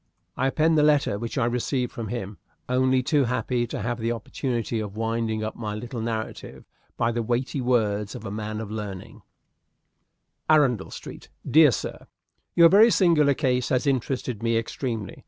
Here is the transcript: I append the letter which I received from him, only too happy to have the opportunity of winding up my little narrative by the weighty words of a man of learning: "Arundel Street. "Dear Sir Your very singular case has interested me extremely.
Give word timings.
I 0.35 0.47
append 0.47 0.79
the 0.79 0.81
letter 0.81 1.19
which 1.19 1.37
I 1.37 1.45
received 1.45 1.91
from 1.91 2.07
him, 2.07 2.39
only 2.67 3.03
too 3.03 3.25
happy 3.25 3.67
to 3.67 3.83
have 3.83 3.99
the 3.99 4.11
opportunity 4.11 4.79
of 4.79 4.97
winding 4.97 5.43
up 5.43 5.55
my 5.55 5.75
little 5.75 6.01
narrative 6.01 6.65
by 6.97 7.11
the 7.11 7.21
weighty 7.21 7.61
words 7.61 8.15
of 8.15 8.25
a 8.25 8.31
man 8.31 8.59
of 8.61 8.71
learning: 8.71 9.21
"Arundel 10.49 10.89
Street. 10.89 11.29
"Dear 11.47 11.69
Sir 11.69 12.07
Your 12.55 12.67
very 12.67 12.89
singular 12.89 13.35
case 13.35 13.69
has 13.69 13.85
interested 13.85 14.41
me 14.41 14.57
extremely. 14.57 15.19